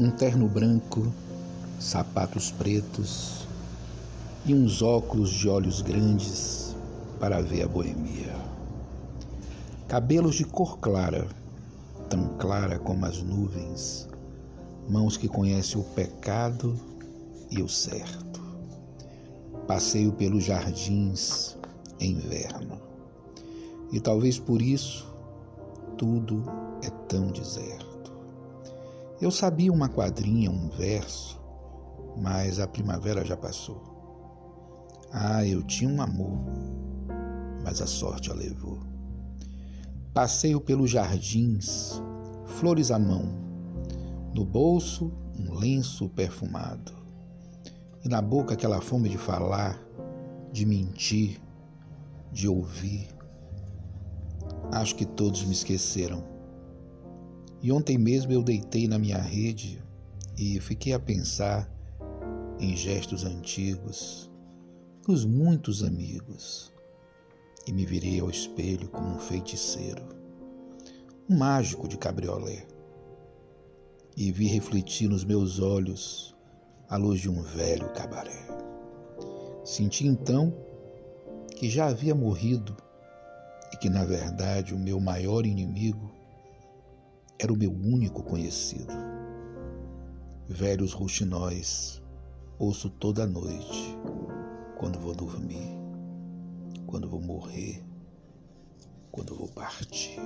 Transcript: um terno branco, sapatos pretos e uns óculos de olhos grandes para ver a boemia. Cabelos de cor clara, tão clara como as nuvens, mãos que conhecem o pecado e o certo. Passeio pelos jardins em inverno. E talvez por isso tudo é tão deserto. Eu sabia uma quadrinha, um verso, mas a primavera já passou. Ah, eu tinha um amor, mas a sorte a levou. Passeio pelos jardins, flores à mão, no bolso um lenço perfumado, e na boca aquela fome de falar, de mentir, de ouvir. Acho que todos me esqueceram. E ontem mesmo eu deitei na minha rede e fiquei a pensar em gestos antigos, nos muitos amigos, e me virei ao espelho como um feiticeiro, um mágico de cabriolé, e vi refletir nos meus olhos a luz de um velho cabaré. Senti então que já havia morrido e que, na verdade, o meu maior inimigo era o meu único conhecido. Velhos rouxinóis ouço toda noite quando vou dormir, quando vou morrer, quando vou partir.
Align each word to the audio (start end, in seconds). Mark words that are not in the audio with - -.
um 0.00 0.10
terno 0.10 0.48
branco, 0.48 1.12
sapatos 1.78 2.50
pretos 2.50 3.46
e 4.46 4.54
uns 4.54 4.80
óculos 4.80 5.28
de 5.28 5.46
olhos 5.46 5.82
grandes 5.82 6.74
para 7.18 7.42
ver 7.42 7.64
a 7.64 7.68
boemia. 7.68 8.34
Cabelos 9.86 10.36
de 10.36 10.44
cor 10.46 10.78
clara, 10.78 11.28
tão 12.08 12.28
clara 12.38 12.78
como 12.78 13.04
as 13.04 13.22
nuvens, 13.22 14.08
mãos 14.88 15.18
que 15.18 15.28
conhecem 15.28 15.78
o 15.78 15.84
pecado 15.84 16.74
e 17.50 17.62
o 17.62 17.68
certo. 17.68 18.40
Passeio 19.66 20.12
pelos 20.12 20.44
jardins 20.44 21.58
em 22.00 22.12
inverno. 22.12 22.80
E 23.92 24.00
talvez 24.00 24.38
por 24.38 24.62
isso 24.62 25.06
tudo 25.98 26.42
é 26.82 26.88
tão 27.06 27.26
deserto. 27.26 27.89
Eu 29.20 29.30
sabia 29.30 29.70
uma 29.70 29.86
quadrinha, 29.86 30.50
um 30.50 30.70
verso, 30.70 31.38
mas 32.16 32.58
a 32.58 32.66
primavera 32.66 33.22
já 33.22 33.36
passou. 33.36 33.82
Ah, 35.12 35.44
eu 35.44 35.62
tinha 35.62 35.90
um 35.90 36.00
amor, 36.00 36.38
mas 37.62 37.82
a 37.82 37.86
sorte 37.86 38.30
a 38.30 38.34
levou. 38.34 38.80
Passeio 40.14 40.58
pelos 40.58 40.90
jardins, 40.90 42.00
flores 42.46 42.90
à 42.90 42.98
mão, 42.98 43.28
no 44.32 44.42
bolso 44.42 45.12
um 45.38 45.52
lenço 45.52 46.08
perfumado, 46.08 46.92
e 48.02 48.08
na 48.08 48.22
boca 48.22 48.54
aquela 48.54 48.80
fome 48.80 49.10
de 49.10 49.18
falar, 49.18 49.78
de 50.50 50.64
mentir, 50.64 51.42
de 52.32 52.48
ouvir. 52.48 53.08
Acho 54.72 54.94
que 54.94 55.04
todos 55.04 55.44
me 55.44 55.52
esqueceram. 55.52 56.39
E 57.62 57.70
ontem 57.70 57.98
mesmo 57.98 58.32
eu 58.32 58.42
deitei 58.42 58.88
na 58.88 58.98
minha 58.98 59.18
rede 59.18 59.82
e 60.36 60.58
fiquei 60.60 60.94
a 60.94 60.98
pensar 60.98 61.70
em 62.58 62.74
gestos 62.74 63.24
antigos, 63.24 64.30
nos 65.06 65.26
muitos 65.26 65.84
amigos, 65.84 66.72
e 67.66 67.72
me 67.72 67.84
virei 67.84 68.18
ao 68.20 68.30
espelho 68.30 68.88
como 68.88 69.14
um 69.14 69.18
feiticeiro, 69.18 70.02
um 71.28 71.36
mágico 71.36 71.86
de 71.86 71.98
cabriolé, 71.98 72.66
e 74.16 74.32
vi 74.32 74.46
refletir 74.46 75.08
nos 75.08 75.22
meus 75.22 75.58
olhos 75.58 76.34
a 76.88 76.96
luz 76.96 77.20
de 77.20 77.28
um 77.28 77.42
velho 77.42 77.92
cabaré. 77.92 78.46
Senti 79.64 80.06
então 80.06 80.54
que 81.56 81.68
já 81.68 81.88
havia 81.88 82.14
morrido 82.14 82.74
e 83.72 83.76
que, 83.76 83.90
na 83.90 84.04
verdade, 84.04 84.74
o 84.74 84.78
meu 84.78 84.98
maior 84.98 85.44
inimigo 85.44 86.19
era 87.42 87.50
o 87.50 87.56
meu 87.56 87.72
único 87.72 88.22
conhecido. 88.22 88.92
Velhos 90.46 90.92
rouxinóis 90.92 92.02
ouço 92.58 92.90
toda 92.90 93.26
noite 93.26 93.96
quando 94.76 95.00
vou 95.00 95.14
dormir, 95.14 95.74
quando 96.86 97.08
vou 97.08 97.20
morrer, 97.20 97.82
quando 99.10 99.34
vou 99.34 99.48
partir. 99.48 100.20